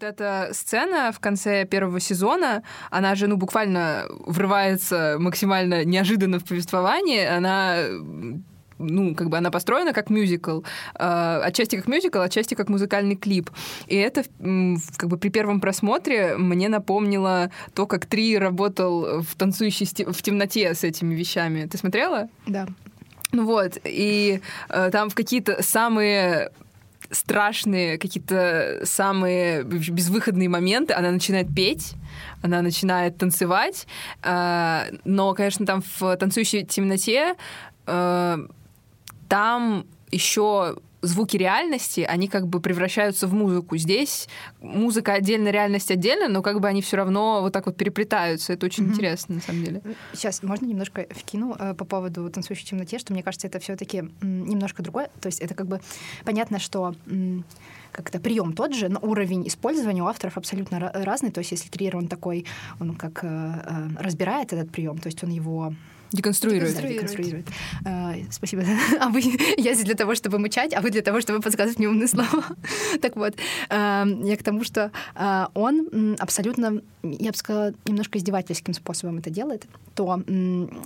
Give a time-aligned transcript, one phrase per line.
[0.00, 6.44] Вот эта сцена в конце первого сезона, она же, ну, буквально врывается максимально неожиданно в
[6.44, 7.28] повествование.
[7.28, 7.76] Она
[8.78, 10.62] ну, как бы она построена как мюзикл,
[10.94, 13.50] э, отчасти как мюзикл, отчасти как музыкальный клип.
[13.88, 14.24] И это,
[14.96, 20.74] как бы при первом просмотре мне напомнило то, как Три работал в «Танцующей в темноте»
[20.74, 21.66] с этими вещами.
[21.66, 22.30] Ты смотрела?
[22.46, 22.66] Да.
[23.32, 24.40] Ну вот, и
[24.70, 26.52] э, там в какие-то самые
[27.10, 30.94] страшные, какие-то самые безвыходные моменты.
[30.94, 31.94] Она начинает петь,
[32.42, 33.86] она начинает танцевать,
[34.22, 37.34] э, но, конечно, там в «Танцующей темноте»
[37.86, 38.38] э,
[39.28, 43.76] там еще звуки реальности, они как бы превращаются в музыку.
[43.76, 44.28] Здесь
[44.60, 48.52] музыка отдельно, реальность отдельно, но как бы они все равно вот так вот переплетаются.
[48.52, 48.88] Это очень mm-hmm.
[48.90, 49.82] интересно, на самом деле.
[50.12, 54.82] Сейчас можно немножко вкину э, по поводу танцующей темноте, что мне кажется, это все-таки немножко
[54.82, 55.10] другое.
[55.20, 55.80] То есть это как бы
[56.24, 56.94] понятно, что
[57.92, 61.30] как-то прием тот же, но уровень использования у авторов абсолютно разный.
[61.30, 62.46] То есть если Триер, он такой,
[62.78, 65.74] он как э, э, разбирает этот прием, то есть он его
[66.12, 66.74] Деконструирует.
[66.74, 67.46] Да, деконструирует.
[67.84, 68.64] А, спасибо.
[69.00, 69.20] А вы,
[69.56, 72.44] я здесь для того, чтобы мычать, а вы для того, чтобы подсказывать мне умные слова.
[73.00, 73.34] так вот,
[73.68, 79.30] а, я к тому, что а, он абсолютно, я бы сказала, немножко издевательским способом это
[79.30, 80.22] делает, то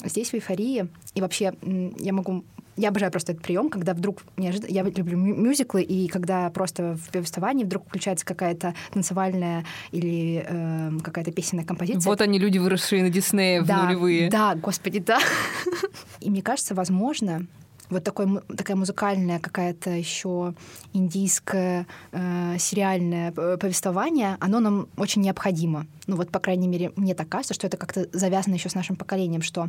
[0.05, 1.55] здесь в эйфории, и вообще
[1.99, 2.45] я могу
[2.77, 4.71] я обожаю просто этот прием, когда вдруг неожиданно...
[4.71, 11.33] Я люблю мюзиклы, и когда просто в повествовании вдруг включается какая-то танцевальная или э, какая-то
[11.33, 12.09] песенная композиция.
[12.09, 14.31] Вот они, люди, выросшие на Диснее да, в нулевые.
[14.31, 15.19] Да, господи, да.
[16.21, 17.47] И мне кажется, возможно,
[17.91, 20.55] вот такой, такая музыкальная какая-то еще
[20.93, 25.87] индийское э, сериальное повествование, оно нам очень необходимо.
[26.07, 28.97] Ну вот, по крайней мере, мне так кажется, что это как-то завязано еще с нашим
[28.97, 29.69] поколением, что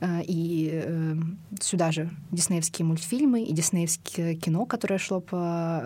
[0.00, 1.14] э, и э,
[1.60, 5.36] сюда же диснеевские мультфильмы, и диснеевское кино, которое шло по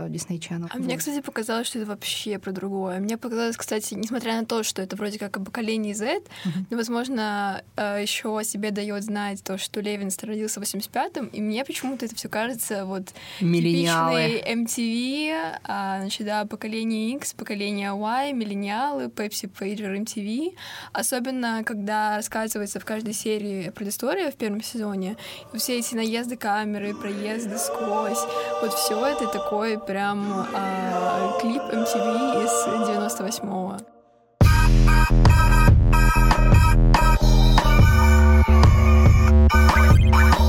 [0.08, 0.68] Disney Channel.
[0.70, 0.84] А вот.
[0.84, 2.98] мне, кстати, показалось, что это вообще про другое.
[3.00, 6.50] Мне показалось, кстати, несмотря на то, что это вроде как поколение Z, uh-huh.
[6.70, 11.40] но, возможно, э, еще о себе дает знать то, что Левин родился в 85-м, и
[11.40, 13.06] мне почему-то это все кажется вот
[13.38, 20.54] типичный MTV, а, значит, да, поколение X, поколение Y, миллениалы, Pepsi Pager MTV.
[20.92, 25.16] Особенно, когда рассказывается в каждой серии предыстория в первом сезоне,
[25.54, 28.20] все эти наезды камеры, проезды сквозь,
[28.60, 32.50] вот все это такой прям а, клип MTV из
[32.88, 33.78] 98-го.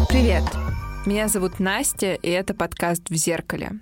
[0.09, 0.60] Привет!
[1.03, 3.79] Меня зовут Настя, и это подкаст «В зеркале».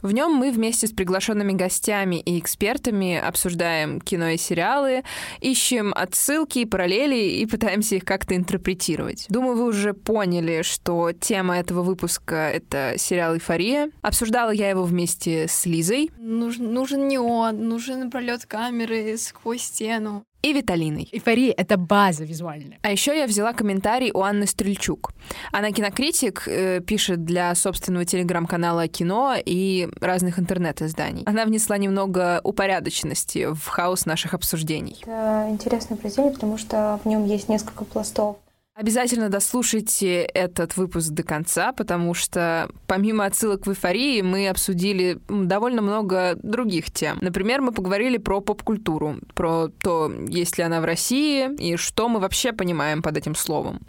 [0.00, 5.02] В нем мы вместе с приглашенными гостями и экспертами обсуждаем кино и сериалы,
[5.40, 9.26] ищем отсылки и параллели и пытаемся их как-то интерпретировать.
[9.28, 13.90] Думаю, вы уже поняли, что тема этого выпуска— это сериал «Эйфория».
[14.00, 16.10] Обсуждала я его вместе с Лизой.
[16.16, 21.08] Нужен, нужен неон, нужен пролет камеры сквозь стену и Виталиной.
[21.10, 22.78] Эйфория— это база визуальная.
[22.82, 25.12] А еще я взяла комментарий у Анны Стрельчук.
[25.52, 31.22] Она кинокритик, э, пишет для собственного телеграм-канала «Кино» и разных интернет-изданий.
[31.24, 34.98] Она внесла немного упорядоченности в хаос наших обсуждений.
[35.00, 38.36] Это интересное произведение, потому что в нем есть несколько пластов.
[38.76, 45.80] Обязательно дослушайте этот выпуск до конца, потому что помимо отсылок в эйфории мы обсудили довольно
[45.80, 47.18] много других тем.
[47.20, 52.18] Например, мы поговорили про поп-культуру, про то, есть ли она в России и что мы
[52.18, 53.80] вообще понимаем под этим словом.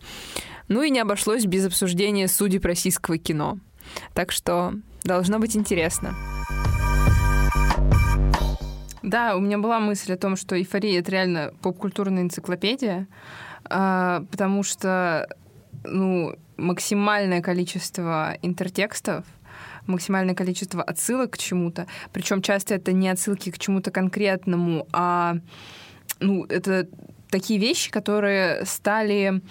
[0.68, 3.58] Ну и не обошлось без обсуждения судеб российского кино.
[4.14, 6.16] Так что должно быть интересно.
[9.02, 13.08] Да, у меня была мысль о том, что эйфория— это реально поп-культурная энциклопедия,
[13.70, 15.28] а, потому что
[15.84, 19.26] ну, максимальное количество интертекстов,
[19.88, 21.88] максимальное количество отсылок к чему-то.
[22.12, 25.38] Причем часто это не отсылки к чему-то конкретному, а
[26.20, 26.88] ну, это
[27.30, 29.42] такие вещи, которые стали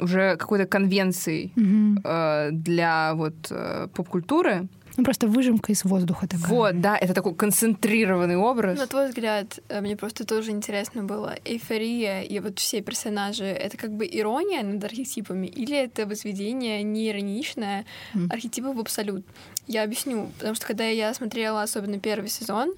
[0.00, 2.00] уже какой-то конвенцией mm-hmm.
[2.04, 4.68] э, для вот э, поп-культуры.
[4.96, 6.48] Ну, просто выжимка из воздуха такая.
[6.48, 8.78] Вот, да, это такой концентрированный образ.
[8.78, 13.76] На твой взгляд, э, мне просто тоже интересно было, эйфория и вот все персонажи, это
[13.76, 17.84] как бы ирония над архетипами или это возведение неироничное
[18.14, 18.32] mm.
[18.32, 19.24] архетипов в абсолют?
[19.66, 22.74] Я объясню, потому что когда я смотрела особенно первый сезон,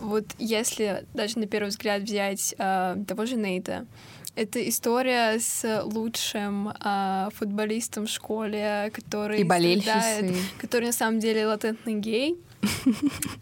[0.00, 3.86] вот если даже на первый взгляд взять э, того же Нейта,
[4.34, 11.46] это история с лучшим э, футболистом в школе, который и страдает, который на самом деле
[11.46, 12.36] латентный гей.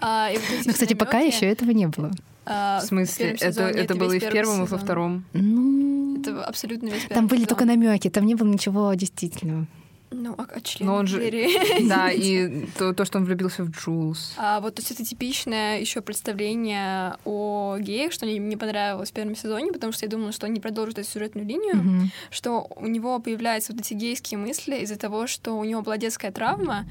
[0.02, 0.30] А,
[0.64, 2.10] ну, кстати, пока еще этого не было.
[2.46, 3.36] А, в смысле?
[3.38, 5.24] Это, это было и в первом, и во втором.
[5.34, 9.66] Ну, это абсолютно весь Там были только намеки, там не было ничего действительного.
[10.12, 11.20] Ну, а, а член Но он же...
[11.88, 14.34] Да, и то, то, что он влюбился в Джулс.
[14.36, 19.12] А вот то есть это типичное еще представление о геях, что мне не понравилось в
[19.12, 22.10] первом сезоне, потому что я думала, что они продолжат эту сюжетную линию, Мгм.
[22.30, 26.32] что у него появляются вот эти гейские мысли из-за того, что у него была детская
[26.32, 26.86] травма,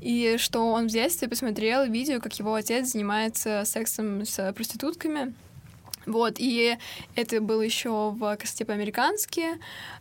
[0.00, 5.32] и что он в детстве посмотрел видео, как его отец занимается сексом с проститутками.
[6.06, 6.78] Вот, и
[7.16, 9.44] это было еще в «Красоте по-американски»,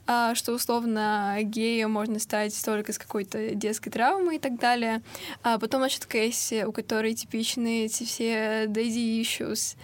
[0.08, 5.02] а, что условно геем можно стать только с какой-то детской травмой и так далее.
[5.44, 9.76] А потом, значит, Кэсси, у которой типичные эти все daddy issues.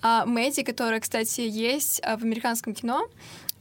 [0.00, 3.08] А Мэдди, которая, кстати, есть а, в американском кино,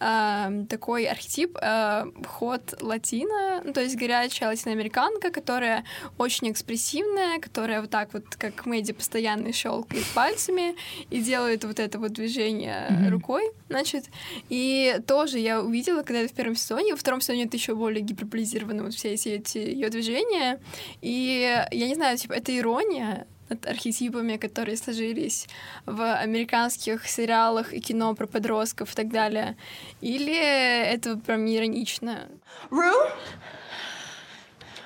[0.04, 5.86] а, такой архетип а, ход латина, ну, то есть горячая латиноамериканка, которая
[6.18, 10.76] очень экспрессивная, которая вот так вот, как Мэдди, постоянно щелкает пальцами
[11.12, 13.10] и делает вот это вот движение Мгм.
[13.10, 14.06] рукой, значит.
[14.50, 18.02] И тоже я увидела, когда это в первом сезоне, во втором сезоне это еще более
[18.02, 20.60] гиперболизированы вот все эти, эти ее движения.
[21.02, 25.48] И я не знаю, типа, это ирония, над архетипами, которые сложились
[25.86, 29.58] в американских сериалах и кино про подростков и так далее?
[30.00, 32.30] Или это прям иронично?
[32.70, 33.12] Rue?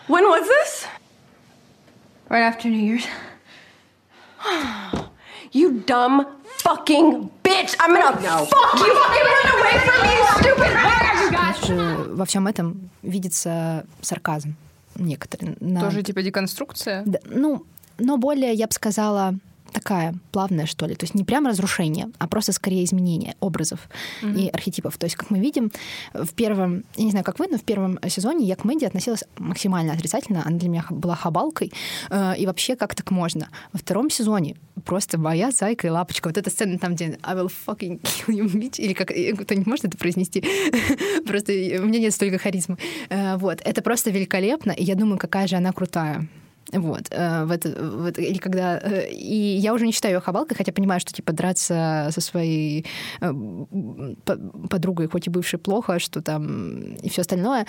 [0.07, 0.87] When was this?
[2.29, 3.05] Right after New Year's.
[5.53, 6.25] You dumb
[6.65, 7.75] fucking bitch!
[7.79, 8.93] I'm gonna fuck you!
[9.01, 10.71] Fucking run away from me, stupid
[12.15, 14.55] во всем этом видится сарказм
[14.95, 15.55] некоторые.
[15.59, 17.03] на- Тоже типа деконструкция.
[17.05, 17.65] Да, ну,
[17.99, 19.35] но более, я бы сказала,
[19.85, 20.95] такая плавная, что ли.
[20.95, 23.79] То есть не прям разрушение, а просто скорее изменение образов
[24.23, 24.97] и архетипов.
[24.97, 25.71] То есть, как мы видим,
[26.13, 29.23] в первом, я не знаю, как вы, но в первом сезоне я к Мэдди относилась
[29.37, 30.41] максимально отрицательно.
[30.45, 31.71] Она для меня была хабалкой.
[32.09, 33.47] э, и вообще, как так можно?
[33.73, 34.55] Во втором сезоне
[34.85, 36.29] просто моя зайка и лапочка.
[36.29, 38.77] Вот эта сцена там, где I will fucking kill you, bitch.
[38.81, 40.43] Или как э, кто-нибудь может это произнести?
[41.27, 42.77] Просто э, у меня нет столько харизмы.
[43.09, 43.61] Э, Вот.
[43.63, 44.71] Это просто великолепно.
[44.71, 46.27] И я думаю, какая же она крутая.
[46.73, 48.79] Вот, э, в это, в это- или когда...
[48.79, 52.85] э, И я уже не считаю ее хабалкой, хотя понимаю, что, типа, драться со своей
[53.21, 53.31] э,
[54.25, 54.37] по-
[54.69, 57.65] подругой, хоть и бывшей, плохо, что там и все остальное.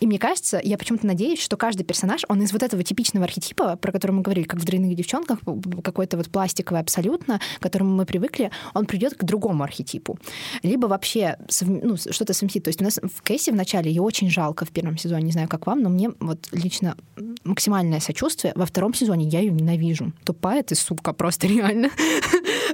[0.00, 3.76] И мне кажется, я почему-то надеюсь, что каждый персонаж, он из вот этого типичного архетипа,
[3.76, 5.40] про который мы говорили, как в «Дрянных девчонках»,
[5.82, 10.18] какой-то вот пластиковый абсолютно, к которому мы привыкли, он придет к другому архетипу.
[10.62, 12.64] Либо вообще ну, что-то совместит.
[12.64, 15.32] То есть у нас в Кэсси в начале ее очень жалко в первом сезоне, не
[15.32, 16.96] знаю, как вам, но мне вот лично
[17.44, 18.52] максимальное сочувствие.
[18.54, 20.12] Во втором сезоне я ее ненавижу.
[20.24, 21.90] Тупая ты, сука, просто реально.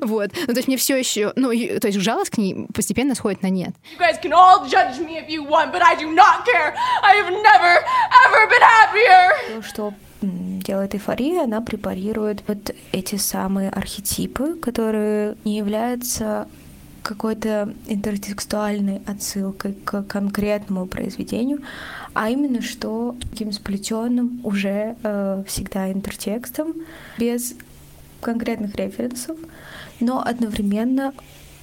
[0.01, 0.31] Вот.
[0.47, 1.33] Ну, то есть мне все еще...
[1.37, 3.75] Ну, то есть жалость к ней постепенно сходит на нет.
[3.97, 6.75] You guys can all judge me if you want, but I do not care!
[7.43, 7.85] Never!
[9.55, 16.49] То, что делает эйфория, она препарирует вот эти самые архетипы, которые не являются
[17.03, 21.63] какой-то интертекстуальной отсылкой к конкретному произведению,
[22.15, 26.75] а именно что таким сплетенным уже э, всегда интертекстом,
[27.19, 27.55] без
[28.23, 29.37] конкретных референсов,
[30.01, 31.13] но одновременно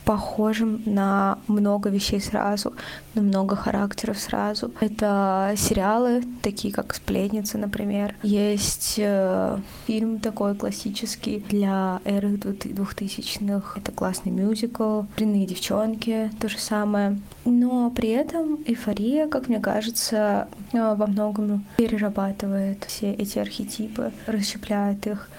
[0.05, 2.73] похожим на много вещей сразу,
[3.13, 4.71] на много характеров сразу.
[4.79, 8.15] Это сериалы, такие как «Сплетница», например.
[8.23, 9.57] Есть э,
[9.87, 13.77] фильм такой классический для эры двухтысячных.
[13.77, 15.03] Это классный мюзикл.
[15.17, 17.19] «Дрянные девчонки»— то же самое.
[17.45, 25.07] Но при этом «Эйфория», как мне кажется, э, во многом перерабатывает все эти архетипы, расщепляет
[25.07, 25.29] их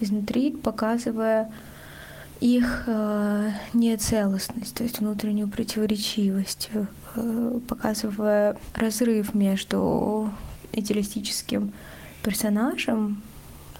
[0.00, 1.50] изнутри, показывая
[2.40, 6.70] их э, нецелостность, то есть внутреннюю противоречивость,
[7.16, 10.30] э, показывая разрыв между
[10.72, 11.72] идеалистическим
[12.22, 13.22] персонажем,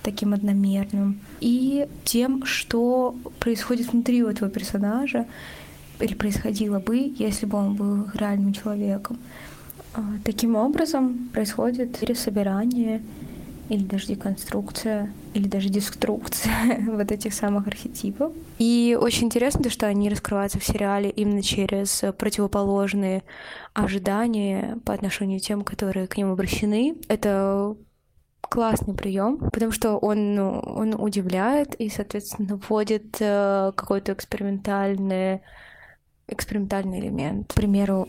[0.02, 5.26] таким одномерным, и тем, что происходит внутри у этого персонажа,
[5.99, 9.19] или происходило бы, если бы он был реальным человеком.
[9.93, 13.02] А, Таким образом происходит пересобирание
[13.71, 18.33] или даже деконструкция, или даже деструкция вот этих самых архетипов.
[18.59, 23.23] И очень интересно, то, что они раскрываются в сериале именно через противоположные
[23.73, 26.97] ожидания по отношению к тем, которые к ним обращены.
[27.07, 27.77] Это
[28.41, 35.43] классный прием, потому что он, ну, он удивляет и, соответственно, вводит э, какой-то экспериментальный,
[36.27, 37.53] экспериментальный элемент.
[37.53, 38.09] К примеру,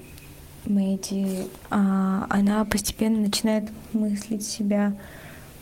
[0.65, 4.93] Мэдди, а, она постепенно начинает мыслить себя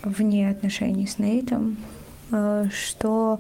[0.04, 1.78] вне отношений с Нейтом,
[2.32, 3.40] э, что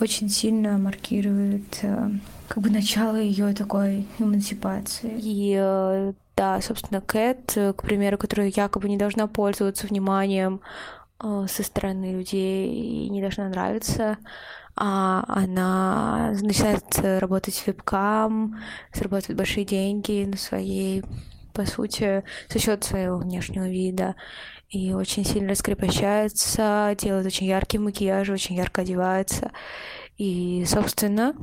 [0.00, 2.10] очень сильно маркирует э,
[2.48, 5.18] как бы начало ее такой эмансипации.
[5.18, 10.60] И э, да, собственно, Кэт, к примеру, которая якобы не должна пользоваться вниманием
[11.18, 14.18] со стороны людей и не должна нравиться,
[14.76, 18.58] а она начинает работать вебкам,
[18.92, 21.02] зарабатывает большие деньги на своей
[21.56, 24.14] по сути, за счет своего внешнего вида.
[24.68, 29.52] И очень сильно раскрепощается, делает очень яркий макияж, очень ярко одевается.
[30.16, 31.34] И, собственно,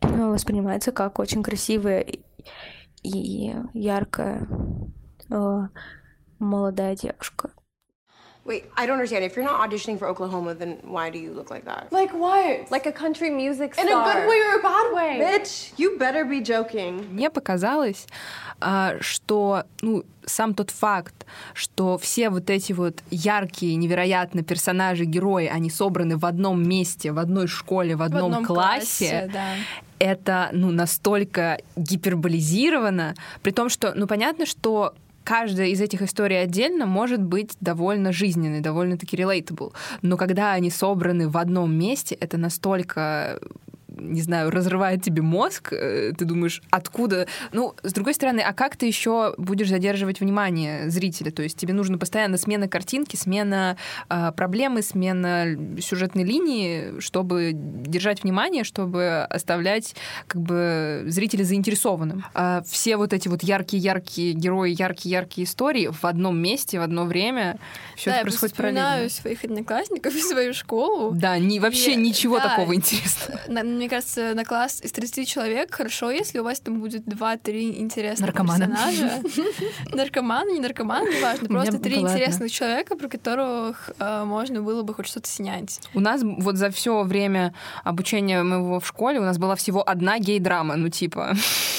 [0.00, 2.06] воспринимается как очень красивая
[3.02, 4.46] и яркая
[5.30, 5.68] э,
[6.38, 7.50] молодая девушка.
[8.44, 9.24] Wait, I don't understand.
[9.24, 11.92] If you're not auditioning for Oklahoma, then why do you look like that?
[11.92, 12.70] Like what?
[12.72, 13.86] Like a country music star.
[13.86, 15.20] In a good way or a bad way?
[15.20, 17.06] Bitch, you better be joking.
[17.12, 18.06] Мне показалось,
[18.60, 25.46] а, что ну, сам тот факт, что все вот эти вот яркие, невероятно персонажи, герои,
[25.46, 29.54] они собраны в одном месте, в одной школе, в одном, в одном классе, классе да.
[29.98, 36.86] это ну, настолько гиперболизировано, при том, что, ну, понятно, что каждая из этих историй отдельно
[36.86, 39.72] может быть довольно жизненной, довольно-таки relatable.
[40.02, 43.40] Но когда они собраны в одном месте, это настолько
[44.10, 47.26] не знаю, разрывает тебе мозг, э, ты думаешь, откуда?
[47.52, 51.30] Ну, с другой стороны, а как ты еще будешь задерживать внимание зрителя?
[51.30, 53.76] То есть тебе нужно постоянно смена картинки, смена
[54.08, 59.94] э, проблемы, смена сюжетной линии, чтобы держать внимание, чтобы оставлять
[60.26, 62.24] как бы зрителя заинтересованным.
[62.34, 67.58] А все вот эти вот яркие-яркие герои, яркие-яркие истории в одном месте, в одно время,
[67.96, 69.08] все да, это происходит я параллельно.
[69.08, 71.12] своих одноклассников и свою школу.
[71.14, 73.40] Да, не, вообще И, ничего да, такого интересного.
[73.62, 78.34] Мне кажется, на класс из 30 человек хорошо, если у вас там будет 2-3 интересных
[78.34, 78.66] Наркомана.
[78.66, 79.22] персонажа.
[79.92, 81.48] Наркоман, не наркоман, неважно.
[81.48, 85.78] Просто три интересных человека, про которых э, можно было бы хоть что-то снять.
[85.92, 87.52] У нас вот за все время
[87.84, 91.34] обучения моего в школе у нас была всего одна гей-драма, ну типа.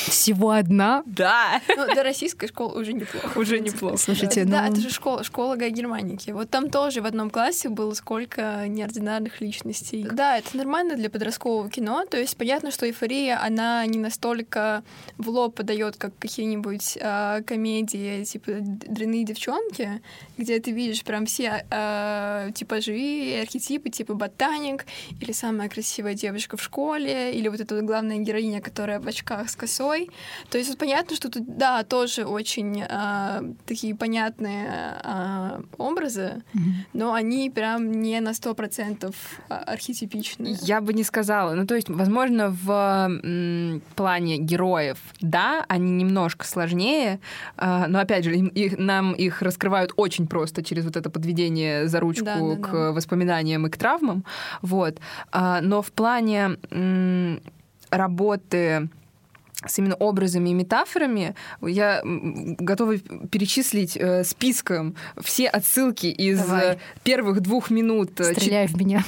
[0.05, 1.01] Всего одна?
[1.07, 1.61] Да.
[1.75, 3.39] Ну, для российской школы уже неплохо.
[3.39, 3.97] Уже неплохо.
[3.97, 4.71] Слушайте, Да, ну...
[4.71, 6.29] это же школа, школа Германики.
[6.31, 10.07] Вот там тоже в одном классе было сколько неординарных личностей.
[10.11, 12.02] Да, это нормально для подросткового кино.
[12.09, 14.83] То есть понятно, что эйфория, она не настолько
[15.17, 20.01] в лоб подает, как какие-нибудь а, комедии, типа дрянные девчонки,
[20.37, 24.85] где ты видишь прям все а, типажи архетипы, типа ботаник,
[25.19, 29.49] или самая красивая девушка в школе, или вот эта вот главная героиня, которая в очках
[29.49, 30.09] с косой.
[30.49, 36.43] То есть вот понятно, что тут, да, тоже очень а, такие понятные а, образы,
[36.93, 39.15] но они прям не на сто процентов
[39.49, 40.57] архетипичные.
[40.61, 41.53] Я бы не сказала.
[41.53, 47.19] Ну, то есть, возможно, в плане героев, да, они немножко сложнее,
[47.57, 51.99] а, но, опять же, их- нам их раскрывают очень просто через вот это подведение за
[51.99, 52.91] ручку Да, да, к да.
[52.91, 54.23] воспоминаниям и к травмам.
[54.61, 54.97] Вот.
[55.31, 56.57] А, но в плане
[57.89, 58.89] работы
[59.67, 66.73] с именно образами и метафорами я готова перечислить э, списком все отсылки из Давай.
[66.73, 69.03] э, первых двух минут э, чет- Стреляй в меня.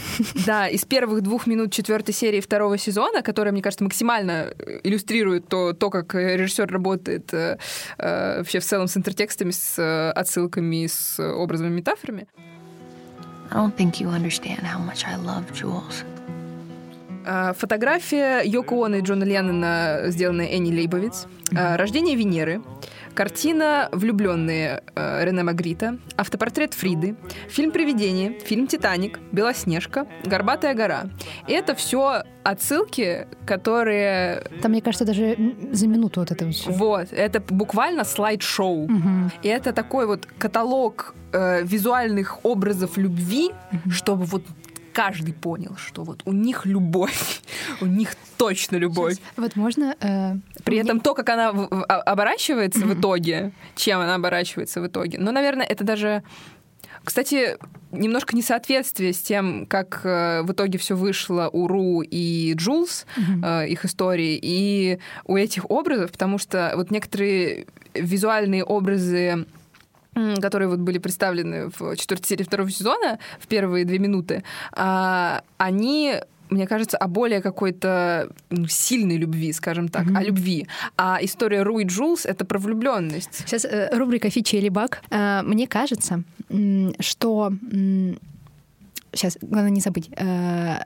[0.46, 5.48] да, из первых двух минут четвертой серии второго сезона, которая, мне кажется, максимально э, иллюстрирует
[5.48, 7.58] то, то как режиссер работает э,
[7.98, 12.28] вообще в целом с интертекстами, с э, отсылками, с образами, метафорами.
[13.52, 16.04] I don't think you understand how much I love Jules.
[17.26, 21.28] А, Фотография Йоко Оно и Джона Леннона, сделанная Энни Лейбовиц.
[21.56, 22.62] А, Рождение Венеры.
[23.14, 25.98] Картина «Влюбленные» э, Рене Магрита.
[26.18, 27.16] Автопортрет Фриды.
[27.48, 28.38] Фильм «Привидение».
[28.42, 29.20] Фильм «Титаник».
[29.32, 30.06] «Белоснежка».
[30.26, 31.06] «Горбатая гора».
[31.48, 34.44] И это все отсылки, которые...
[34.62, 35.38] Там, мне кажется, даже
[35.72, 36.72] за минуту вот это всё.
[36.72, 38.90] Вот, это буквально слайд-шоу.
[39.42, 43.52] И это такой вот каталог э, визуальных образов любви,
[43.90, 44.44] чтобы вот
[44.96, 47.42] каждый понял, что вот у них любовь,
[47.82, 49.18] у них точно любовь.
[49.36, 49.94] Вот можно...
[50.00, 55.18] э, При этом то, как она а- оборачивается в итоге, чем она оборачивается в итоге.
[55.20, 56.24] Ну, наверное, это даже...
[57.04, 57.58] Кстати,
[57.92, 63.06] немножко несоответствие с тем, как э, в итоге все вышло у Ру и Джулс,
[63.44, 69.46] э, их истории, и у этих образов, потому что вот некоторые визуальные образы
[70.42, 76.22] которые вот были представлены в четвертой серии второго сезона в первые две минуты, а, они
[76.50, 80.68] мне кажется, о более какой-то ну, сильной любви, скажем так, о любви.
[80.96, 83.40] А история Ру и Джулс— это про влюбленность.
[83.40, 85.02] Сейчас э, рубрика «Фичи или баг».
[85.10, 86.24] Э, Мне кажется,
[87.00, 87.52] что...
[89.12, 90.10] Сейчас, главное не забыть.
[90.18, 90.78] Э,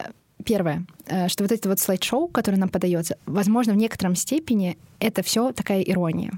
[0.46, 5.22] Первое, э, что вот это вот слайд-шоу, которое нам подается, возможно, в некотором степени это
[5.22, 6.32] все такая ирония.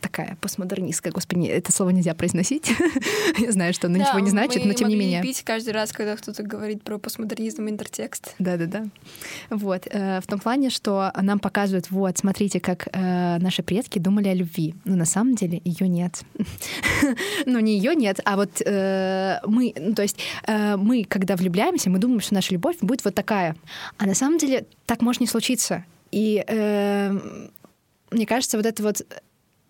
[0.00, 2.72] Такая постмодернистская, господи, это слово нельзя произносить.
[3.38, 5.22] Я знаю, что оно Да, ничего не значит, но тем не менее.
[5.22, 8.34] пить каждый раз, когда кто-то говорит про постмодернизм интертекст.
[8.38, 8.86] Да-да-да.
[9.50, 9.86] Вот.
[9.90, 14.34] э, В том плане, что нам показывают, вот, смотрите, как э, наши предки думали о
[14.34, 14.74] любви.
[14.84, 16.22] Но на самом деле ее нет.
[17.46, 21.98] Ну, не ее нет, а вот э, мы, ну, то есть мы, когда влюбляемся, мы
[21.98, 23.56] думаем, что наша любовь будет вот такая.
[23.98, 25.84] А на самом деле так может не случиться.
[26.12, 27.18] И э,
[28.10, 29.00] мне кажется, вот это вот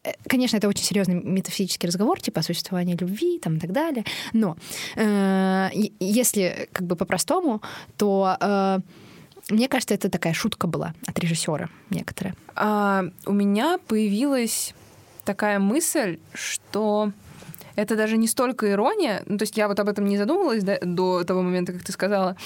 [0.04, 4.04] э, конечно, это очень серьезный метафизический разговор, типа о существовании любви там, и так далее.
[4.32, 4.56] Но
[4.96, 5.68] э,
[5.98, 7.62] если как бы по-простому,
[7.96, 8.80] то э,
[9.50, 12.34] мне кажется, это такая шутка была от режиссера некоторая.
[12.54, 14.74] А, у меня появилась
[15.24, 17.12] такая мысль, что
[17.80, 20.78] это даже не столько ирония, ну, то есть я вот об этом не задумывалась да,
[20.82, 22.36] до того момента, как ты сказала.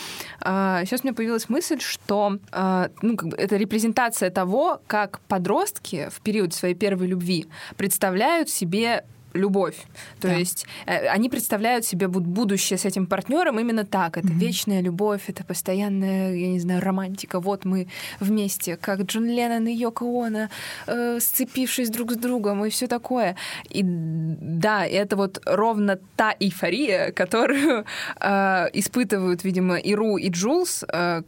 [0.40, 5.20] А, сейчас у меня появилась мысль, что а, ну, как бы это репрезентация того, как
[5.28, 9.76] подростки в период своей первой любви представляют себе любовь.
[10.20, 10.34] То Да.
[10.34, 14.16] есть э, они представляют себе буд- будущее с этим партнером именно так.
[14.16, 17.40] Это вечная любовь, это постоянная, я не знаю, романтика.
[17.40, 17.86] Вот мы
[18.20, 20.48] вместе, как Джон Леннон и Йоко Оно,
[20.86, 23.36] э, сцепившись друг с другом и все такое.
[23.70, 27.84] И да, это вот ровно та эйфория, которую
[28.20, 31.22] э, испытывают, видимо, и Ру, и Джулс э,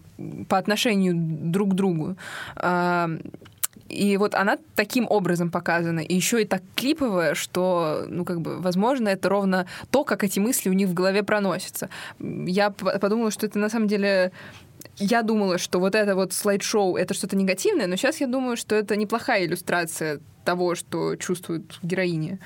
[0.48, 1.14] по отношению
[1.52, 2.16] друг к другу.
[2.56, 3.18] Э,
[3.88, 6.00] и вот она таким образом показана.
[6.00, 10.38] И еще и так клиповая, что, ну, как бы, возможно, это ровно то, как эти
[10.38, 11.88] мысли у них в голове проносятся.
[12.19, 14.33] Я подумала, что это на самом деле
[14.97, 18.75] я думала, что вот это вот слайд-шоу— это что-то негативное, но сейчас я думаю, что
[18.75, 22.38] это неплохая иллюстрация того, что чувствует героиня.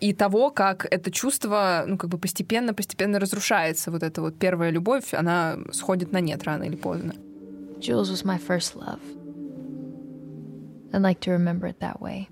[0.00, 3.90] И того, как это чувство, ну, как бы постепенно-постепенно разрушается.
[3.90, 7.14] Вот эта вот первая любовь, она сходит на нет рано или поздно.
[7.78, 8.98] Jules was my first love.
[10.94, 12.28] I'd like to remember it that way.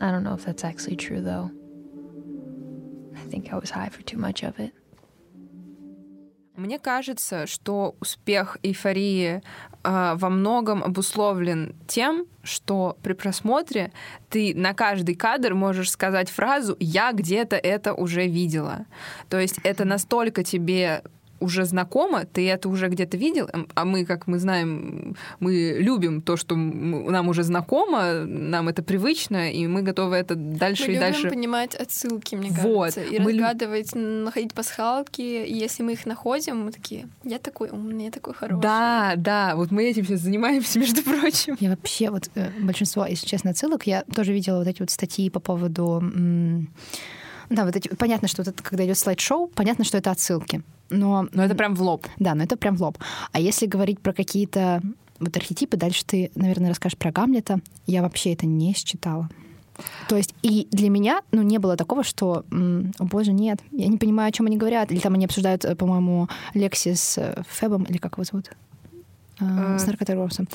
[0.00, 1.52] I don't know if that's actually true, though.
[3.14, 4.72] I think I was high for too much of it.
[6.56, 9.40] Мне кажется, что успех эйфории
[9.84, 13.92] а, во многом обусловлен тем, что при просмотре
[14.28, 18.86] ты на каждый кадр можешь сказать фразу «я где-то это уже видела».
[19.30, 21.04] То есть это настолько тебе
[21.42, 26.22] уже знакомо, ты это уже где-то видел, М, а мы, как мы знаем, мы любим
[26.22, 30.94] то, что нам уже знакомо, нам это привычно, и мы готовы это дальше Мы и
[30.94, 32.94] любим дальше понимать отсылки, мне Вот.
[32.94, 35.20] кажется, и Мы лю- разгадывать, находить пасхалки.
[35.22, 38.62] И если мы их находим, мы такие, я такой умный, я такой хороший.
[38.62, 41.56] Да, да, вот мы этим сейчас занимаемся, между прочим.
[41.60, 45.28] Я вообще вот э, большинство, если честно, отсылок, я тоже видела вот эти вот статьи
[45.30, 46.02] по поводу...
[47.54, 50.62] Да, вот эти, понятно, что вот это, когда идет слайд-шоу, понятно, что это отсылки.
[50.90, 52.06] Но, Но это прям в лоб.
[52.18, 52.98] да, но это прям в лоб.
[53.32, 54.82] А если говорить про какие-то
[55.20, 57.60] вот архетипы, дальше ты, наверное, расскажешь про Гамлета.
[57.86, 59.28] Я вообще это не считала.
[60.08, 63.96] То есть и для меня, ну, не было такого, что, о боже, нет, я не
[63.96, 64.92] понимаю, о чем они говорят.
[64.92, 68.50] Или там они обсуждают, э, по-моему, Лекси с э, Фебом, или как его зовут?
[69.40, 70.46] Э, С Э, наркоторговцем.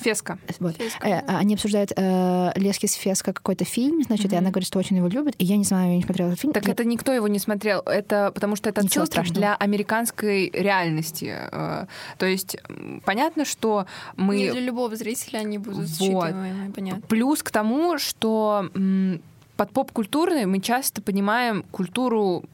[0.00, 0.38] Феска.
[0.58, 0.76] Вот.
[0.76, 1.38] Феска, Э, да.
[1.38, 5.08] Они обсуждают э, Лески с Феска какой-то фильм, значит, и она говорит, что очень его
[5.08, 5.34] любит.
[5.38, 6.52] И я не знаю, я не смотрела этот фильм.
[6.52, 7.80] Так Я- это никто его не смотрел.
[7.80, 9.24] Это потому что это страшного.
[9.34, 11.32] для американской реальности.
[11.52, 11.86] Э,
[12.18, 12.56] То есть
[13.04, 14.36] понятно, что мы...
[14.36, 16.34] Не для любого зрителя они будут Вот.
[16.74, 17.00] понятно.
[17.08, 19.20] Плюс к тому, что м,
[19.56, 22.44] под поп-культурной мы часто понимаем культуру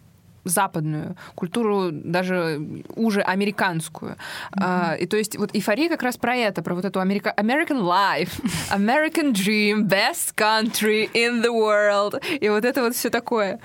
[0.45, 2.61] западную, культуру даже
[2.95, 4.17] уже американскую.
[4.53, 7.35] А, и то есть вот эйфория как раз про это, про вот эту Америка...
[7.37, 8.31] American life,
[8.71, 12.21] American dream, best country in the world.
[12.41, 13.61] И вот это вот все такое.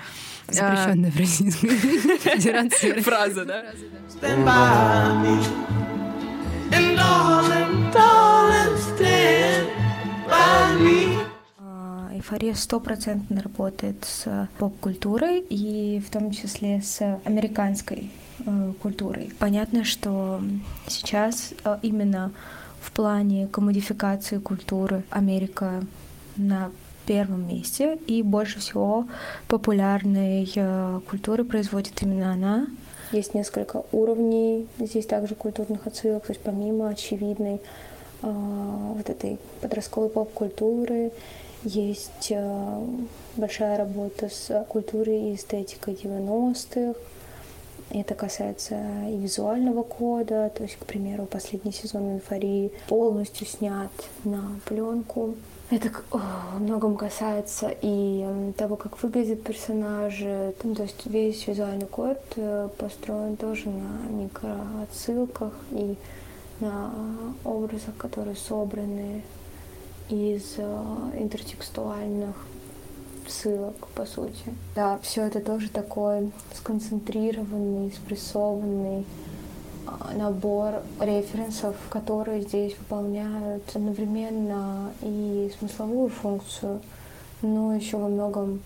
[0.48, 2.92] А, Запрещенная в Российской Федерации.
[3.00, 3.64] Фраза, да?
[4.08, 5.34] stand by me.
[6.72, 9.65] And darling, darling, stand.
[9.65, 9.65] А,
[12.26, 18.10] Эйфория стопроцентно работает с поп-культурой и в том числе с американской
[18.44, 19.30] э, культурой.
[19.38, 20.40] Понятно, что
[20.88, 22.32] сейчас э, именно
[22.80, 25.84] в плане коммодификации культуры Америка
[26.36, 26.72] на
[27.06, 29.06] первом месте, и больше всего
[29.46, 32.66] популярной э, культуры производит именно она.
[33.12, 37.60] Есть несколько уровней здесь также культурных отсылок, то есть помимо очевидной
[38.22, 41.12] вот этой подростковой поп-культуры,
[41.66, 42.82] есть а,
[43.36, 46.98] большая работа с культурой и эстетикой 90-х.
[47.90, 53.90] Это касается и визуального кода, то есть, к примеру, последний сезон «Эйфории» полностью снят
[54.24, 55.34] на пленку.
[55.70, 60.54] Это о, многом касается и м, того, как выглядят персонажи.
[60.62, 65.96] Ну, то есть весь визуальный код э, построен тоже на микроотсылках и
[66.60, 66.92] на
[67.44, 69.22] образах, которые собраны
[70.08, 70.84] из э,
[71.18, 72.34] интертекстуальных
[73.28, 74.44] ссылок, по сути.
[74.74, 79.04] Да, все это тоже такой сконцентрированный, спрессованный
[79.86, 86.80] а, набор референсов, которые здесь выполняют одновременно и смысловую функцию,
[87.42, 88.62] но еще во многом,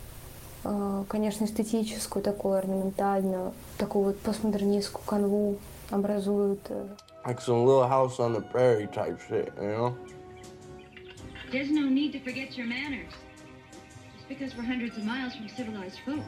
[0.64, 5.56] а, конечно, эстетическую, такую орнаментальную, такую вот постмодернистскую канву
[5.90, 6.60] образуют.
[6.68, 6.86] э,
[7.24, 9.94] Like some little house on the prairie type shit, you know?
[11.50, 13.12] There's no need to forget your manners.
[14.28, 16.24] Because we're hundreds of miles from civilized folk.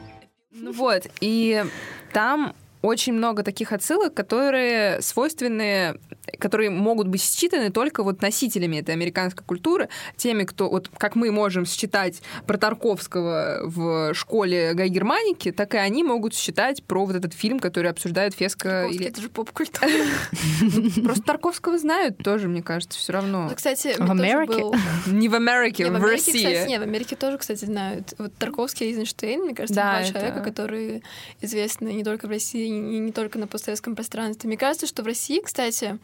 [0.51, 1.63] Ну вот, и
[2.11, 5.97] там очень много таких отсылок, которые свойственны,
[6.39, 11.31] которые могут быть считаны только вот носителями этой американской культуры, теми, кто, вот как мы
[11.31, 17.15] можем считать про Тарковского в школе Гай Германики, так и они могут считать про вот
[17.15, 19.09] этот фильм, который обсуждают Феска Тарковский, или...
[19.09, 19.89] Это же поп-культура.
[21.03, 23.43] Просто Тарковского знают тоже, мне кажется, все равно.
[23.47, 24.53] Вот, Кстати, В Америке?
[24.59, 24.75] был-
[25.07, 26.67] Не в Америке, Не, в в Америке, кстати, России.
[26.69, 28.13] нет, в Америке тоже, кстати, знают.
[28.17, 31.01] Вот Тарковский и Эйзенштейн, мне кажется, два это- человека, которые
[31.41, 34.47] известны не только в России и не только на постсоветском пространстве.
[34.47, 35.97] Мне кажется, что в России, кстати,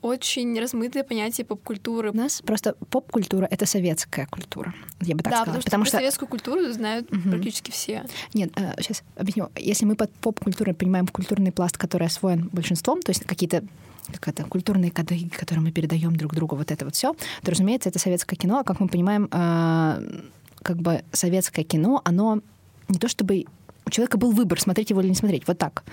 [0.00, 2.10] очень размытое понятие поп-культуры.
[2.10, 5.62] У нас просто поп-культура— это советская культура, я бы так да, сказала.
[5.62, 7.30] потому что, про советскую культуру знают Мгм.
[7.30, 8.04] практически все.
[8.34, 9.50] Нет, сейчас объясню.
[9.56, 13.64] Если мы под поп-культурой понимаем культурный пласт, который освоен большинством, то есть какие-то
[14.12, 17.90] как это, культурные коды, которые мы передаем друг другу, вот это вот все, то, разумеется,
[17.90, 18.60] это советское кино.
[18.60, 20.22] А как мы понимаем, э,
[20.62, 22.40] как бы советское кино, оно
[22.88, 23.44] не то чтобы
[23.88, 25.84] у человека был выбор, смотреть его или не смотреть, вот так.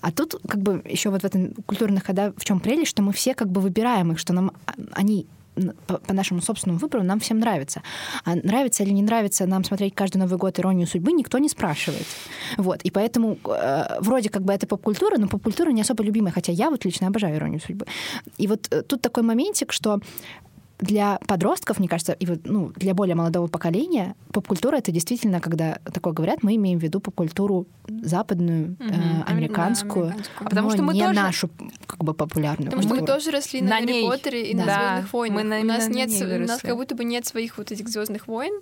[0.00, 3.12] А тут как бы еще вот в этом культурных кодах в чем прелесть, что мы
[3.12, 5.26] все как бы выбираем их, что нам а, они
[5.86, 7.82] по, по нашему собственному выбору нам всем нравится.
[8.24, 12.06] А нравится или не нравится нам смотреть каждый Новый год «Иронию судьбы» никто не спрашивает.
[12.58, 12.82] Вот.
[12.82, 16.70] И поэтому э, вроде как бы это поп-культура, но поп-культура не особо любимая, хотя я
[16.70, 17.86] вот лично обожаю «Иронию судьбы».
[18.38, 20.00] И вот э, тут такой моментик, что
[20.78, 25.78] для подростков, мне кажется, и вот, ну, для более молодого поколения поп-культура это действительно, когда
[25.92, 29.24] такое говорят, мы имеем в виду поп-культуру западную, э, Мгм.
[29.26, 30.14] американскую, американскую.
[30.40, 31.50] А потому что мы не тоже- нашу
[31.86, 33.18] как бы популярную Потому что мы культуру.
[33.18, 34.08] тоже росли на, На Гарри ней.
[34.08, 34.64] Поттере и Да.
[34.64, 35.36] на Звездных войнах.
[35.36, 37.88] Мы на- у нас на нет, у нас как будто бы нет своих вот этих
[37.88, 38.52] Звездных войн,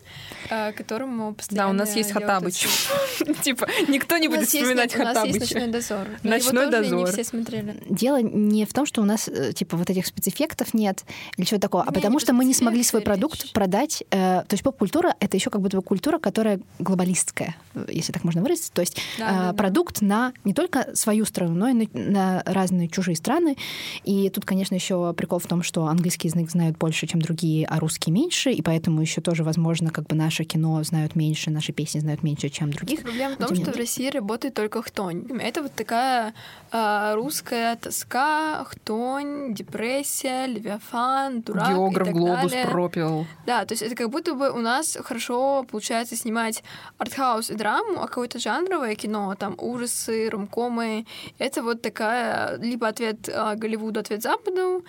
[0.50, 1.68] э, которому постоянно.
[1.68, 2.68] Да, у нас есть отсылки.
[3.42, 6.06] Типа, никто не У нас будет есть- вспоминать У нас есть ночной дозор.
[6.22, 7.12] Но Ночной его тоже не дозор.
[7.12, 7.82] все смотрели.
[7.88, 11.04] Дело не в том, что у нас э, типа вот этих спецэффектов нет
[11.36, 14.02] или чего такого, а потому что мы не смогли свой продукт продать.
[14.10, 18.24] э, то есть поп-культура— это еще как будто бы культура, которая глобалистская, э, если так
[18.24, 18.72] можно выразиться.
[18.72, 19.52] То есть Да, э, да, да.
[19.52, 23.56] продукт на не только свою страну, но и на, на разные чужие страны.
[24.04, 27.80] И тут, конечно, еще прикол в том, что английский язык знают больше, чем другие, а
[27.80, 32.00] русский меньше, и поэтому еще тоже, возможно, как бы наше кино знают меньше, наши песни
[32.00, 33.02] знают меньше, чем других.
[33.02, 33.76] Проблема в том, что в.
[33.76, 35.24] России работает только хтонь.
[35.40, 36.34] Это вот такая
[36.70, 42.66] а, русская тоска, хтонь, депрессия, левиафан, дурак Географ так глобус далее.
[42.66, 43.26] пропил.
[43.46, 46.62] Да, то есть это как будто бы у нас хорошо получается снимать
[46.98, 51.06] артхаус и драму, а какое-то жанровое кино, там ужасы, ромкомы,
[51.38, 54.84] это вот такая либо ответ а, Голливуду, ответ Западу,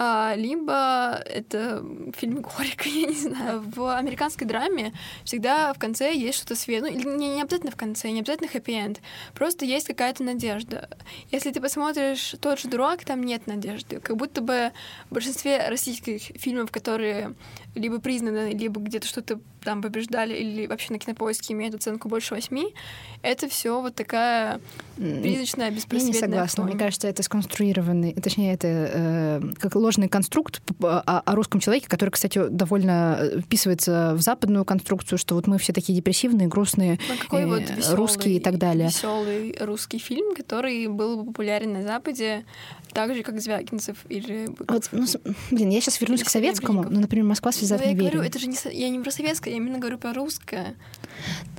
[0.00, 1.84] а, либо это
[2.16, 3.64] фильм Горика, я не знаю.
[3.66, 4.92] В американской драме
[5.24, 6.92] всегда в конце есть что-то светлое.
[6.92, 9.00] Ну, не, не обязательно в конце, не обязательно хэппи-энд.
[9.34, 10.88] Просто есть какая-то надежда.
[11.32, 13.98] Если ты посмотришь тот же «Дурак», там нет надежды.
[13.98, 14.70] Как будто бы
[15.10, 17.34] в большинстве российских фильмов, которые
[17.74, 22.74] либо признаны, либо где-то что-то там побеждали, или вообще на кинопоиске имеют оценку больше восьми,
[23.22, 24.60] это все вот такая
[24.96, 26.64] призрачная, Я не беспросветная согласна.
[26.64, 32.10] Мне кажется, это сконструированный, точнее, это э, как ложный конструкт о, о русском человеке, который,
[32.10, 37.14] кстати, довольно э, вписывается в западную конструкцию, что вот мы все такие депрессивные, грустные, Ну,
[37.18, 38.88] какой э, вот весёлый- русские и так далее.
[38.88, 42.44] Веселый русский фильм, который был популярен на Западе,
[42.92, 44.48] так же, как Звягинцев или.
[44.68, 45.06] Вот, ну,
[45.50, 48.18] блин, я сейчас вернусь Или к советскому, ну, например, Москва слезать Но я не говорю,
[48.18, 48.30] верит.
[48.30, 50.76] это же не я не про советское, я именно говорю про русское.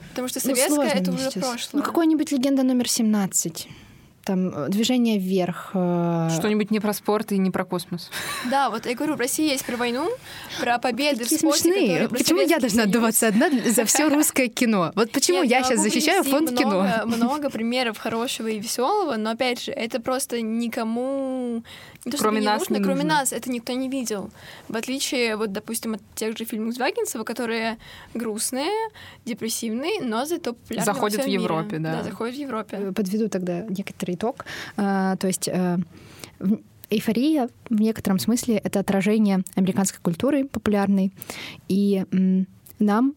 [0.10, 1.82] Потому что Ну, советское сложно это уже прошлое.
[1.82, 3.67] Ну, какой-нибудь легенда номер 17.
[4.29, 5.71] Там э, движение вверх.
[5.73, 8.11] э, Что-нибудь не про спорт и не про космос.
[8.51, 10.07] Да, вот я говорю, в России есть про войну,
[10.61, 12.09] про победы Какие в спорте, смешные.
[12.09, 14.91] Почему я должна отдуваться одна за все русское кино?
[14.93, 16.85] Вот почему Нет, я сейчас защищаю фонд кино?
[17.07, 21.63] много, примеров хорошего и веселого, но опять же, это просто никому
[22.05, 23.19] не то, что Кроме не нас нужно, не кроме нужно.
[23.19, 24.29] нас это никто не видел.
[24.67, 27.77] В отличие, вот, допустим, от тех же фильмов Звягинцева, которые
[28.13, 28.71] грустные,
[29.25, 31.43] депрессивные, но зато популярны во Заходят всем в мире.
[31.43, 31.97] Европе, да.
[31.97, 32.77] Да, заходят в Европе.
[32.79, 34.45] Э, Подведу тогда некоторый итог.
[34.77, 35.77] А, То есть э,
[36.89, 41.13] эйфория в некотором смысле это отражение американской культуры популярной,
[41.67, 42.05] и
[42.79, 43.13] нам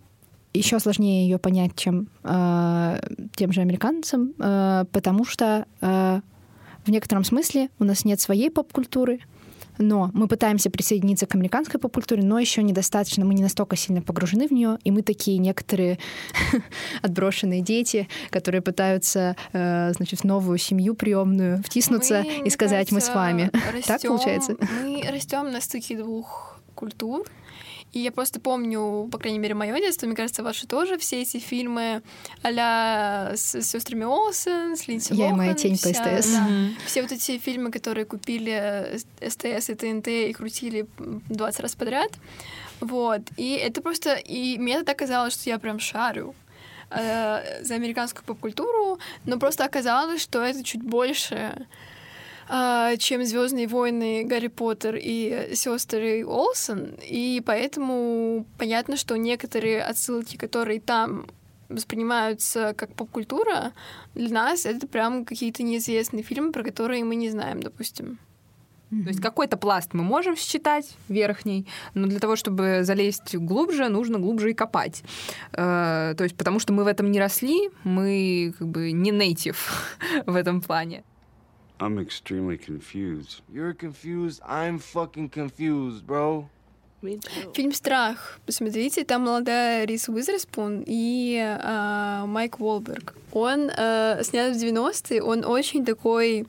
[0.54, 3.00] еще сложнее ее понять, чем э,
[3.34, 6.20] тем же американцам, э, потому что э,
[6.84, 9.20] в некотором смысле у нас нет своей поп-культуры,
[9.78, 14.48] но мы пытаемся присоединиться к американской поп-культуре, но еще недостаточно, мы не настолько сильно погружены
[14.48, 15.98] в нее, и мы такие некоторые
[17.02, 23.00] отброшенные дети, которые пытаются, э, значит, в новую семью приемную втиснуться Мы, и сказать, мы
[23.00, 23.50] с кажется, вами.
[23.86, 24.56] Так растём- получается?
[24.82, 27.26] Мы растем на стыке двух культур.
[27.92, 31.38] И я просто помню, по крайней мере, мое детство, мне кажется, ваши тоже, все эти
[31.38, 32.02] фильмы
[32.42, 36.32] а-ля с сестрами Олсен, с Линдси Я и моя тень по вся- СТС.
[36.32, 36.48] да.
[36.86, 42.10] Все вот эти фильмы, которые купили СТС и ТНТ и крутили 20 раз подряд.
[42.80, 43.20] Вот.
[43.36, 44.14] И это просто...
[44.14, 46.34] И мне так казалось, что я прям шарю
[46.90, 51.66] э, за американскую поп-культуру, но просто оказалось, что это чуть больше,
[52.98, 56.98] чем Звездные войны, Гарри Поттер и сестры Олсен.
[57.02, 61.26] И поэтому понятно, что некоторые отсылки, которые там
[61.68, 63.72] воспринимаются как поп-культура,
[64.14, 68.18] для нас это прям какие-то неизвестные фильмы, про которые мы не знаем, допустим.
[68.90, 74.18] То есть какой-то пласт мы можем считать верхний, но для того, чтобы залезть глубже, нужно
[74.18, 75.02] глубже и копать.
[75.52, 79.96] Э, То есть потому что мы в этом не росли, мы как бы не нейтив
[80.26, 81.04] в этом плане.
[81.82, 83.40] I'm extremely confused.
[83.52, 84.40] You're confused.
[84.46, 86.48] I'm fucking confused, bro.
[87.02, 87.52] Me too.
[87.54, 88.38] Фильм «Страх».
[88.46, 93.14] Посмотрите, там молодая Рис Уизерспун и а, Майк Уолберг.
[93.32, 96.46] Он а, снят в 90-е, он очень такой...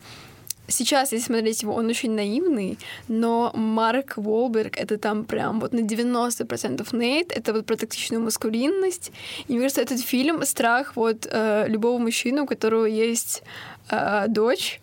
[0.67, 2.77] Сейчас, если смотреть его, он очень наивный,
[3.09, 9.11] но Марк Уолберг— это там прям вот на 90% Нейт, это вот про токсичную маскулинность.
[9.47, 13.43] И мне кажется, этот фильм— страх вот э, любого мужчины, у которого есть
[13.89, 14.82] э, дочь, Э,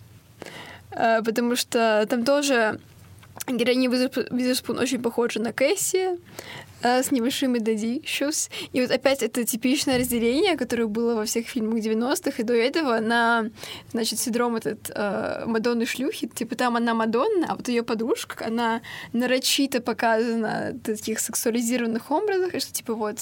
[0.90, 2.80] потому что там тоже
[3.46, 6.18] героиня Визерспун очень похожа на Кэсси,
[6.82, 8.50] э, с небольшими daddy issues.
[8.72, 13.00] И вот опять это типичное разделение, которое было во всех фильмах 90-х и до этого
[13.00, 13.50] на,
[13.92, 16.28] значит, синдром этот э, Мадонны шлюхи.
[16.28, 18.80] Типа там она Мадонна, а вот ее подружка, она
[19.12, 23.18] нарочито показана в таких сексуализированных образах, и что типа вот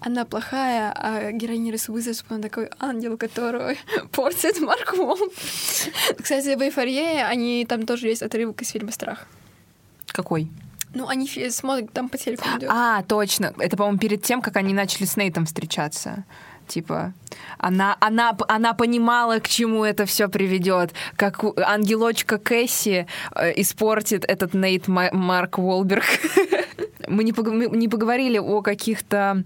[0.00, 3.74] она плохая, а героиня Риса Уизерспун такой ангел, которого
[4.12, 5.32] портит Марк Уолберг.
[6.22, 9.26] Кстати, в «Эйфории» они там тоже есть отрывок из фильма «Страх».
[10.06, 10.48] Какой?
[10.94, 12.70] Ну, они смотрят, там по телеку идет.
[12.72, 13.52] А, точно.
[13.58, 16.24] Это, по-моему, перед тем, как они начали с Нейтом встречаться.
[16.68, 17.12] Типа,
[17.58, 24.54] она, она, она понимала, к чему это все приведет, как ангелочка Кэсси э, испортит этот
[24.54, 26.04] Нейт Ма- Марк Уолберг.
[27.08, 29.42] Мы не, пог- мы не поговорили о каких-то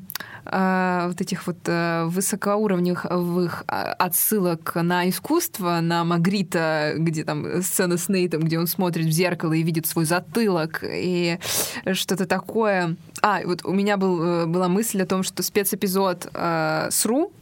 [0.46, 7.98] э, вот этих вот э, высокоуровневых э, отсылок на искусство, на Магрита, где там сцена
[7.98, 11.38] с Нейтом, где он смотрит в зеркало и видит свой затылок и
[11.92, 12.96] что-то такое.
[13.22, 17.32] А, вот у меня был, э, была мысль о том, что спецэпизод э, СРУ,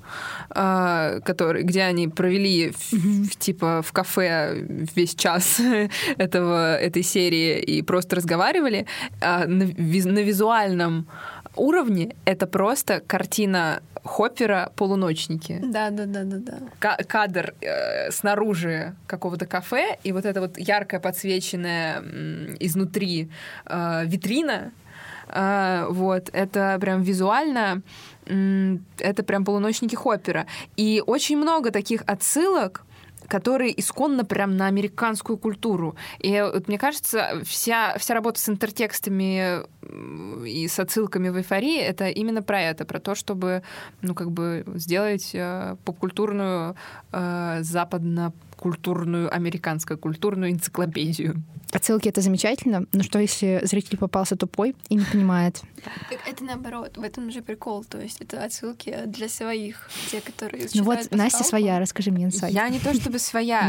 [0.55, 5.59] э, который, где они провели в- в- типа в кафе весь час
[6.19, 8.87] этого, этой серии и просто разговаривали,
[9.23, 11.07] а, на, виз- на визуальном
[11.57, 15.61] уровне это просто картина Хоппера «Полуночники».
[15.62, 16.59] Да, да, да, да, да.
[16.79, 23.29] Ка- кадр э, снаружи какого-то кафе, и вот эта вот яркая подсвеченная м, изнутри
[23.66, 24.80] э, витрина, э,
[25.33, 27.83] вот, это прям визуально,
[28.27, 30.47] это прям полуночники Хоппера.
[30.77, 32.85] И очень много таких отсылок,
[33.31, 35.95] которые исконно прям на американскую культуру.
[36.19, 39.62] И вот мне кажется, вся, вся работа с интертекстами
[40.47, 43.62] и с отсылками в эйфории это именно про это, про то, чтобы
[44.03, 46.75] ну, как бы сделать э, попкультурную,
[47.12, 47.59] э,
[48.61, 51.42] западно-культурную, американско-культурную энциклопедию.
[51.73, 55.62] Отсылки— это замечательно, но что если зритель попался тупой и не понимает?
[56.27, 57.85] Это наоборот, в этом же прикол.
[57.85, 62.53] То есть это отсылки для своих, те, которые Ну вот, Настя своя, расскажи мне инсайт.
[62.53, 63.68] Я не то чтобы своя.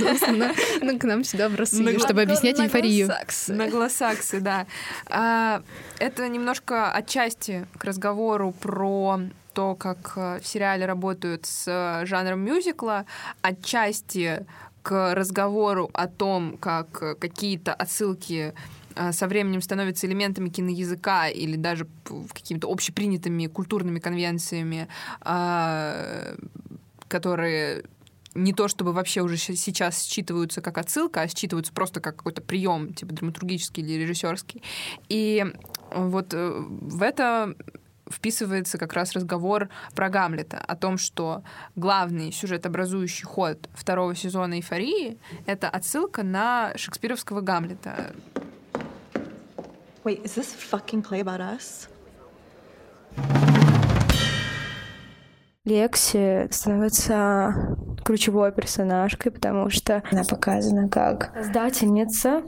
[0.00, 3.08] Заслана ну, к нам сюда в Россию, чтобы объяснять эйфорию.
[3.48, 4.66] Наглосаксы, да.
[5.06, 5.62] А,
[6.00, 9.20] Это немножко отчасти к разговору про
[9.58, 13.06] то, как э, в сериале работают с э, жанром мюзикла,
[13.42, 14.46] отчасти
[14.82, 18.54] к разговору о том, как э, какие-то отсылки
[19.10, 21.88] со временем становятся элементами киноязыка или даже
[22.32, 24.88] какими-то общепринятыми культурными конвенциями,
[25.20, 26.34] а,
[27.06, 27.84] которые
[28.34, 32.92] не то чтобы вообще уже сейчас считываются как отсылка, а считываются просто как какой-то прием,
[32.92, 34.62] типа драматургический или режиссерский.
[35.08, 35.46] И
[35.92, 37.54] вот в это
[38.10, 41.42] вписывается как раз разговор про Гамлета, о том, что
[41.76, 48.14] главный сюжетообразующий ход второго сезона «Эйфории»— это отсылка на шекспировского Гамлета.
[50.04, 51.88] Wait, is this fucking play about us?
[55.64, 62.42] Лекси становится ключевой персонажкой, потому что она показана как создательница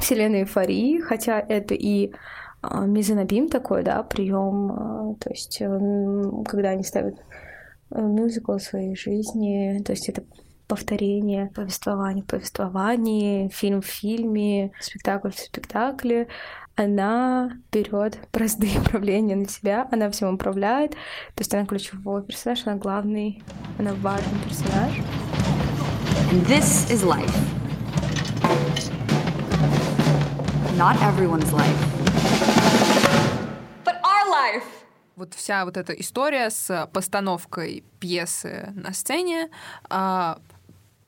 [0.00, 2.12] вселенной эйфории, хотя это и
[2.60, 7.16] а, мизанобим такой, да, прием, а, то есть м, когда они ставят
[7.90, 10.24] э, мюзикл в своей жизни, то есть это
[10.66, 16.28] повторение повествования в повествовании, фильм в фильме, спектакль в спектакле.
[16.76, 22.76] она берет простые управления на себя, она всем управляет, то есть она ключевой персонаж, она
[22.76, 23.42] главный,
[23.78, 24.92] она важный персонаж.
[26.46, 27.34] This is life.
[30.76, 31.97] Not everyone's life.
[35.18, 39.48] Вот вся вот эта история с постановкой пьесы на сцене,
[39.90, 40.38] а,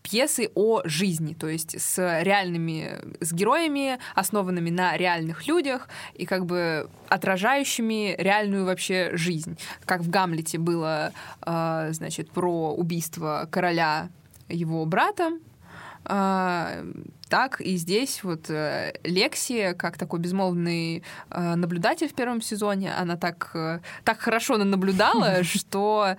[0.02, 6.44] пьесы о жизни, то есть с реальными, с героями, основанными на реальных людях и как
[6.44, 9.56] бы отражающими реальную вообще жизнь.
[9.84, 11.12] Как в Гамлете было,
[11.46, 14.08] э, значит, про убийство короля
[14.48, 15.38] его брата,
[17.30, 23.16] так и здесь вот э, Лекси, как такой безмолвный э, наблюдатель в первом сезоне, она
[23.16, 26.16] так, э, так хорошо наблюдала, что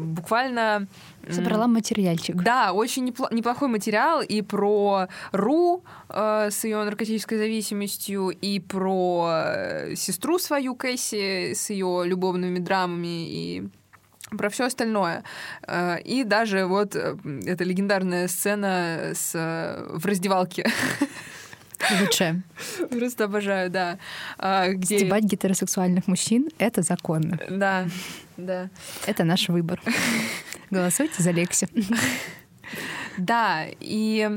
[0.00, 0.86] буквально
[1.30, 2.36] Собрала материальчик.
[2.36, 10.38] Да, очень непло- неплохой материал и про Ру с ее наркотической зависимостью, и про сестру
[10.38, 13.68] свою Кэсси с ее любовными драмами и
[14.36, 15.24] про все остальное.
[15.66, 17.16] Э, И даже вот э,
[17.46, 20.70] эта легендарная сцена с, э, в раздевалке.
[22.00, 22.42] Лучше.
[22.90, 23.98] Просто обожаю, да.
[24.68, 24.98] Где...
[24.98, 27.38] Стебать гетеросексуальных мужчин— это законно.
[27.48, 27.86] Да,
[28.36, 28.68] да.
[29.06, 29.80] Это наш выбор.
[30.70, 31.68] Голосуйте за Лекси.
[33.16, 34.30] Да, и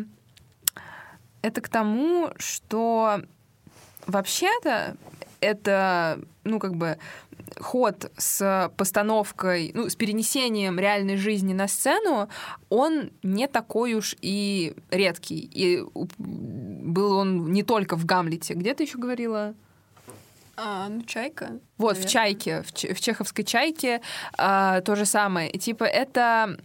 [1.42, 3.22] это к тому, что
[4.08, 4.96] вообще-то
[5.44, 6.98] это, ну, как бы
[7.60, 12.30] ход с постановкой, ну, с перенесением реальной жизни на сцену,
[12.70, 15.50] он не такой уж и редкий.
[15.54, 18.54] И был он не только в Гамлете.
[18.54, 19.54] Где ты еще говорила?
[20.56, 21.60] А, ну, чайка.
[21.78, 22.10] Вот, в наверное.
[22.10, 24.02] «Чайке», в, в чеховской «Чайке»
[24.38, 25.50] а, то же самое.
[25.50, 26.58] И, Типа это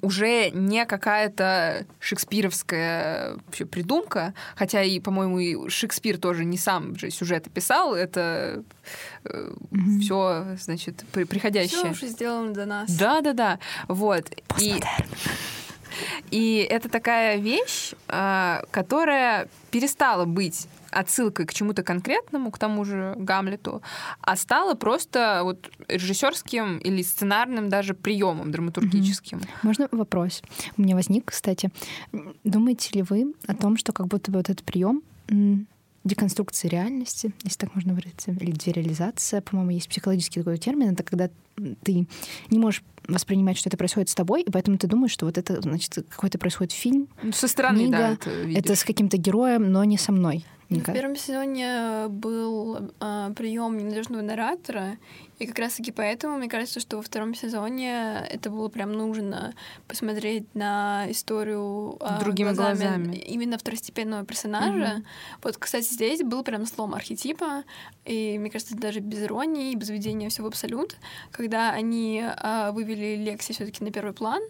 [0.00, 7.10] уже не какая-то шекспировская вообще придумка, хотя и, по-моему, и Шекспир тоже не сам же
[7.10, 8.64] сюжеты писал, это
[10.00, 11.90] все, значит, при- Все приходящее.
[11.92, 12.90] уже сделано до нас.
[12.90, 13.58] Да, да, да.
[13.88, 14.26] Вот.
[14.58, 14.80] И,
[16.30, 23.14] и это такая вещь, а, которая перестала быть отсылкой к чему-то конкретному, к тому же
[23.16, 23.82] Гамлету,
[24.20, 29.40] а стала просто вот режиссерским или сценарным даже приемом драматургическим.
[29.62, 30.42] Можно вопрос?
[30.76, 31.70] У меня возник, кстати.
[32.44, 35.02] Думаете ли вы о том, что как будто бы вот этот прием
[36.04, 41.30] деконструкции реальности, если так можно выразиться, или дереализация, по-моему, есть психологический такой термин, это когда
[41.84, 42.08] ты
[42.50, 45.60] не можешь воспринимать, что это происходит с тобой, и поэтому ты думаешь, что вот это,
[45.60, 48.58] значит, какой-то происходит фильм, Ну, Со стороны, книга, да, это видишь.
[48.60, 50.44] это с каким-то героем, но не со мной.
[50.72, 50.92] В Ника.
[50.92, 52.90] первом сезоне был
[53.36, 54.98] прием ненадежного наратора,
[55.42, 59.54] и как раз-таки поэтому, мне кажется, что во втором сезоне это было прям нужно
[59.88, 63.16] посмотреть на историю а, Другими глазами.
[63.16, 64.94] именно второстепенного персонажа.
[64.94, 65.04] Мгм.
[65.42, 67.64] Вот, кстати, здесь был прям слом архетипа,
[68.04, 70.96] и мне кажется, даже без иронии, без введения всего в абсолют,
[71.32, 74.42] когда они а, вывели Лекси все таки на первый план,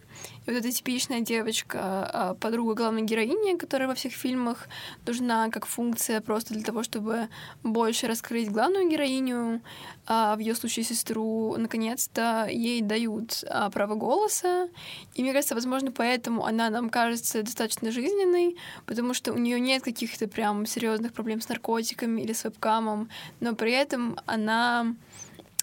[0.45, 4.69] и вот эта типичная девочка, а, подруга главной героини, которая во всех фильмах
[5.07, 7.29] нужна как функция просто для того, чтобы
[7.63, 9.63] больше раскрыть главную героиню,
[10.07, 14.69] а в ее случае сестру, наконец-то ей дают а, право голоса.
[15.15, 19.83] И мне кажется, возможно, поэтому она нам кажется достаточно жизненной, потому что у нее нет
[19.83, 23.09] каких-то прям серьезных проблем с наркотиками или с вебкамом,
[23.41, 24.95] но при этом она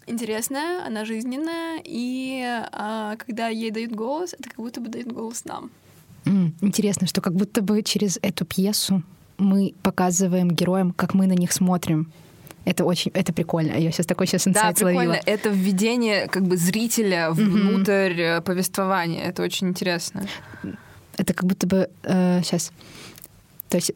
[0.08, 5.46] интересная, она жизненная, и а, когда ей дают голос, это как будто бы дают голос
[5.46, 5.72] нам.
[6.26, 9.04] М, Интересно, что как будто бы через эту пьесу
[9.38, 12.12] мы показываем героям, как мы на них смотрим.
[12.65, 13.74] Это очень, это прикольно.
[13.78, 15.00] Я сейчас такой сейчас Да, инсайт прикольно.
[15.00, 15.19] словила.
[15.26, 19.24] Это введение как бы зрителя внутрь э, повествования.
[19.24, 20.28] Это очень интересно.
[21.17, 22.72] Это как будто бы сейчас...
[23.69, 23.91] То есть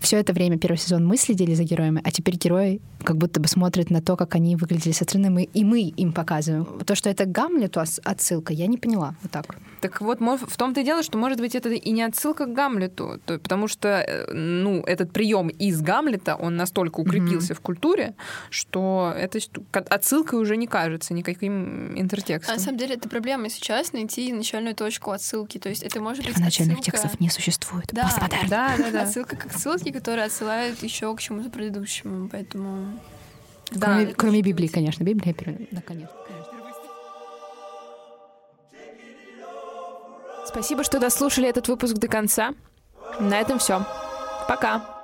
[0.00, 3.46] все это время, первый сезон, мы следили за героями, а теперь герои как будто бы
[3.48, 6.64] смотрят на то, как они выглядели со стороны, мы, и мы им показываем.
[6.84, 9.14] То, что это Гамлету отсылка, я не поняла.
[9.22, 9.56] Вот так.
[9.80, 13.20] Так вот, в том-то и дело, что, может быть, это и не отсылка к Гамлету,
[13.24, 18.14] то- потому что, э, ну, этот прием из Гамлета, он настолько укрепился в культуре,
[18.50, 19.38] что это
[19.72, 22.56] отсылкой уже не кажется никаким А интертекстом.
[22.56, 25.58] на самом деле это проблема сейчас найти начальную точку отсылки.
[25.58, 27.86] То есть это может быть Первоначальных отсылка- текстов не существует.
[27.92, 28.48] Да, Постмодерн.
[28.48, 29.02] Да, да, да.
[29.02, 32.95] Отсылка к ссылке, которая отсылает еще к чему-то предыдущему, поэтому...
[33.70, 35.04] Кроме, это кроме может Библии, конечно.
[35.04, 36.08] Библия, пере- наконец.
[40.46, 42.54] Спасибо, что дослушали этот выпуск до конца.
[43.20, 43.84] На этом все.
[44.48, 44.95] Пока.